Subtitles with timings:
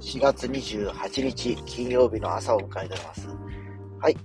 [0.00, 3.28] 4月28日金曜日の朝を迎えております。
[4.00, 4.16] はい。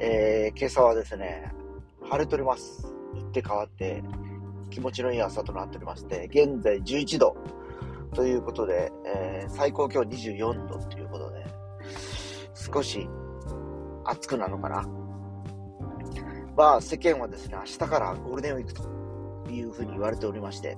[0.00, 1.52] えー、今朝はですね、
[2.02, 2.84] 晴れております。
[3.14, 4.02] 打って変わって
[4.70, 7.36] 気持ちのいい朝となっておりまして、現在11度
[8.12, 11.46] ということで、えー、最高気温24度ということで、
[12.52, 13.08] 少し
[14.04, 14.88] 暑くなるのかな。
[16.56, 18.82] まあ世間はですね、明日からゴールデンウィークと
[19.48, 20.76] いうふうに言われておりまして、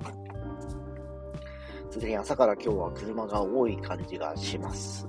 [1.93, 5.07] すでに朝から今日は車が多い感じがします。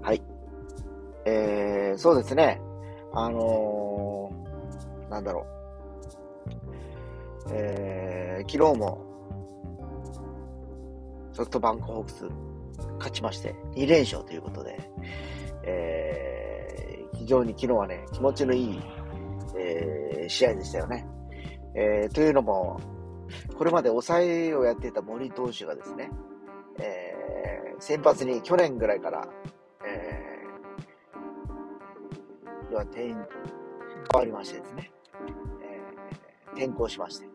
[0.00, 0.22] はい。
[1.26, 2.58] えー、そうですね。
[3.12, 5.46] あのー、なんだろ
[7.46, 7.50] う。
[7.52, 9.04] えー、昨日も、
[11.34, 12.24] ソフトバンクホークス
[12.94, 14.90] 勝ちまして、2連勝ということで、
[15.64, 18.80] えー、非常に昨日はね、気持ちのいい、
[19.58, 21.06] えー、試合でしたよね。
[21.74, 22.80] えー、というのも、
[23.56, 26.10] これまで抑えをやっていた森投手がですね、
[26.78, 29.28] えー、先発に去年ぐらいから、
[29.86, 33.16] えー、要は転、変
[34.14, 34.90] わりましてですね、
[35.62, 37.28] えー、転校しまして。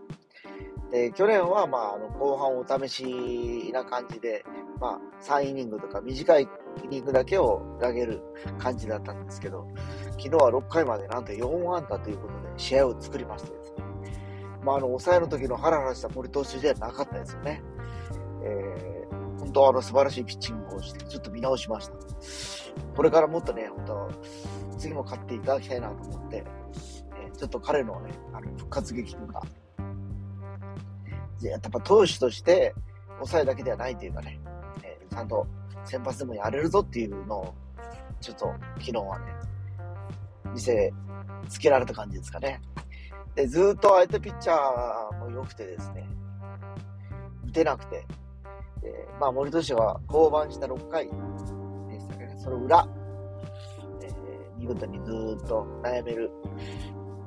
[0.91, 4.45] で、去年は、まあ、あの、後半お試しな感じで、
[4.79, 6.47] まあ、3イニングとか短い
[6.83, 8.21] イニングだけを投げる
[8.59, 9.67] 感じだったんですけど、
[10.17, 13.60] 昨日は6回までなんと4安打ということで試合を作りましてですね、
[14.63, 17.63] まあ、あの、抑えの時のハラハラした森投手じゃなかったですよね。
[18.43, 21.93] えー、本当あの素晴らしいピッチングをして、ちょっと見直しました。
[22.95, 24.09] これからもっとね、本当
[24.77, 26.43] 次も勝っていただきたいなと思って、
[27.23, 29.41] えー、ちょっと彼のね、あの復活劇とか、
[31.41, 32.75] やっぱ投手として
[33.15, 34.39] 抑えだけではないというかね、
[34.83, 35.47] えー、ちゃんと
[35.85, 37.53] 先発でもやれるぞっていうのを、
[38.19, 39.25] ちょっと昨日はね、
[40.53, 40.93] 見せ
[41.49, 42.61] つけられた感じですかね。
[43.35, 46.07] で、ずっと相手ピッチャーも良くてですね、
[47.47, 48.05] 打てなくて、
[48.81, 51.11] でまあ、森投手が降板した6回で
[51.99, 52.87] したけど、その裏、
[54.01, 56.31] えー、見事にずっと悩める。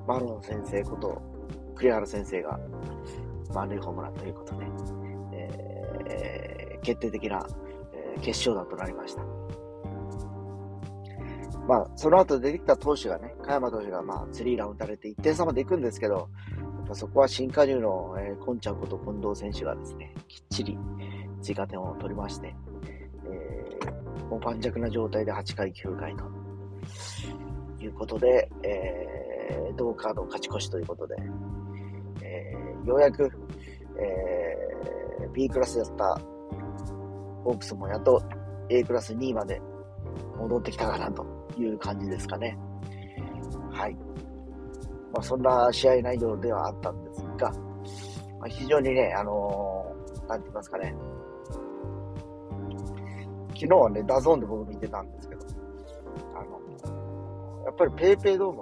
[0.06, 1.22] マロン先生こと、
[1.74, 2.60] 栗原先生が
[3.54, 4.66] 満塁ホームランということで、
[5.32, 7.46] えー、決定的な、
[7.94, 9.22] えー、決勝打となりました。
[11.66, 16.20] まあ、その後出てきた投手がね、加山投手がまあ、スリーラン打たれて1点差まで行くんですけど、や
[16.84, 20.78] っぱそこは新加入の、えー、コンちゃんこと近藤選手がですね、きっちり
[21.42, 22.54] 追加点を取りまして、
[23.26, 26.24] えー、もう盤石な状態で8回9回と
[27.82, 31.14] いうことで、えー、同カード勝ち越しということで、
[32.22, 33.30] えー、ようやく、
[34.00, 36.20] えー、B クラスだった
[37.44, 38.22] ホークスもやっと
[38.70, 39.60] A クラス2位まで
[40.38, 41.26] 戻ってきたかなと
[41.58, 42.58] いう感じですかね。
[43.74, 43.96] はい。
[45.12, 47.50] まあ、そんな試合内容ではあったんですが、
[48.38, 50.94] まあ、非常にね、あのー、なんて言いますかね、
[53.54, 55.46] 昨日はね、 DAZN で僕見てたんですけど、
[56.34, 58.60] あの、やっぱり PayPay ドーム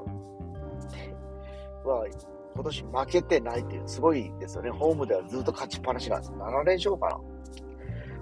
[1.89, 2.07] は
[2.55, 4.71] 今年負けてないっていう、すごいですよね。
[4.71, 6.33] ホームではずっと勝ちっぱなしなんです。
[6.33, 7.21] 7連勝かな。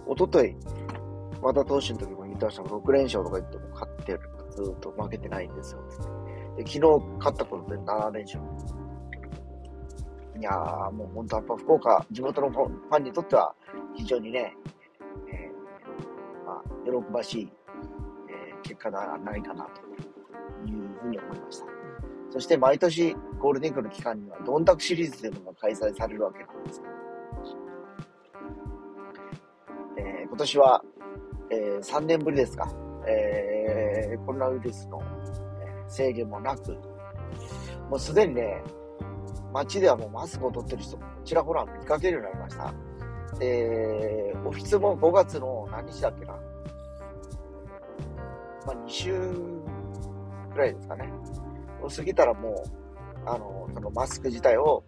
[0.07, 0.57] おととい、
[1.41, 4.21] 和田投手の時も言ってましたが、6連勝とか言っても勝ってる。
[4.51, 5.81] ずっと負けてないんですよ。
[6.57, 6.81] で昨日
[7.19, 8.41] 勝ったことで7連勝。
[10.39, 13.55] いやー、もう本当やっぱ福岡、地元のファンにとっては
[13.95, 14.57] 非常にね、
[15.31, 17.49] えー、まあ、喜ばしい、
[18.31, 19.83] えー、結果ではないかなと
[20.67, 21.67] いうふうに思いました。
[22.31, 26.83] そして毎年ゴールデンウィークの期間にはドンタクシリーズというのが開催されるわけなんです
[29.99, 30.83] えー、今年は、
[31.51, 32.73] えー、3年ぶりですか、
[33.07, 35.03] えー、コロナウイルスの
[35.91, 36.73] 制限もなく、
[37.89, 38.63] もうすでにね、
[39.53, 42.75] 街ではもうマスクを取ってる人もちらほら見かけるようになりました。
[43.41, 46.33] えー、オフィスも5月の何日だっけな。
[48.67, 49.13] まあ、2週
[50.53, 51.13] くらいですかね。
[51.83, 54.83] を過ぎたらもう、あの、そのマスク自体を、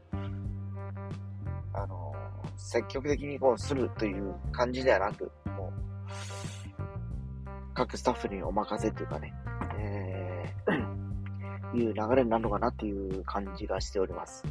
[1.72, 2.12] あの、
[2.56, 5.72] 積極的にこうするという感じではなく、もう、
[7.74, 9.32] 各スタッフにお任せというかね、
[11.74, 14.44] いう流れになるのかなっていう感じがしております。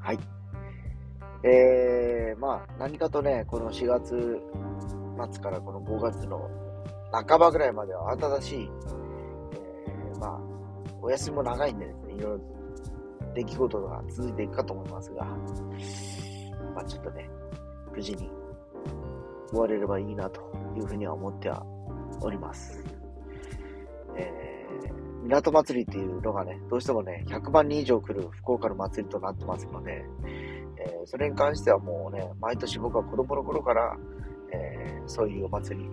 [0.00, 0.18] はい。
[1.42, 4.40] えー、まあ、何かとね、この4月
[5.32, 6.50] 末からこの5月の
[7.12, 8.70] 半ばぐらいまでは新しい、
[9.52, 10.40] えー、まあ、
[11.02, 12.40] お休みも長いんでですね、いろいろ
[13.34, 15.24] 出来事が続いていくかと思いますが、
[16.74, 17.30] まあちょっとね、
[17.92, 18.30] 無事に
[19.50, 20.40] 終われればいいなと
[20.76, 21.64] いうふうには思っては
[22.20, 22.99] おります。
[25.30, 30.04] 港祭りっていうのがね、どうしてもね、100万人以上来る福岡の祭りとなってますので、
[30.76, 33.96] えー、それに関してはもうね、毎年僕は子供の頃から、
[34.52, 35.88] えー、そういうお祭り、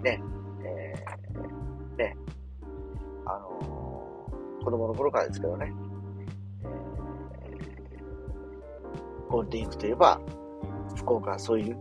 [0.00, 0.22] ね、
[0.64, 2.16] えー、ね、
[3.26, 5.70] あのー、子供の頃からですけどね、
[6.64, 10.18] えー、ゴールデンウィークといえば、
[10.96, 11.76] 福岡はそういう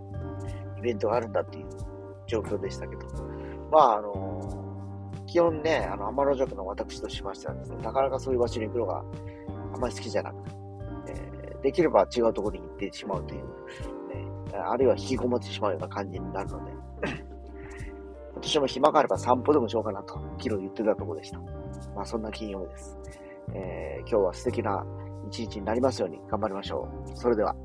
[0.78, 1.68] イベントがあるんだっていう
[2.28, 3.08] 状況でしたけど、
[3.72, 9.04] まあ、あのー、基本ね、あの、天の弱の私としましてはですね、なかなかそういう場所に行くのが
[9.74, 10.52] あまり好きじゃなくて、
[11.08, 13.48] えー、できれば違うところに行ってしまうという、ね、
[14.54, 16.72] あるいは引きこもってしまうような感じになるので、
[18.36, 21.40] 私も暇があれば散歩でもしようかなと、昨日言ってたところでした。
[21.96, 22.98] まあそんな金曜日です。
[23.54, 24.86] えー、今日は素敵な
[25.28, 27.12] 一日になりますように頑張りましょう。
[27.16, 27.56] それでは。